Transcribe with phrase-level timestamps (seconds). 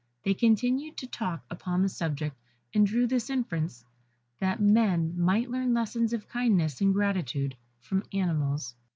[0.23, 2.35] They continued to talk upon the subject,
[2.73, 3.85] and drew this inference,
[4.39, 8.73] that men might learn lessons of kindness and gratitude from animals.